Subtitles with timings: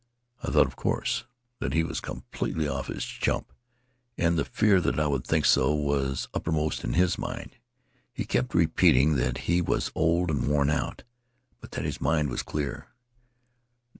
[0.41, 1.25] "I thought, of course,
[1.59, 3.53] that he was completely off his chump,
[4.17, 7.57] and the fear that I would think so was upper most in his mind.
[8.11, 11.03] He kept repeating that he was old and worn out,
[11.59, 12.87] but that his mind was clear.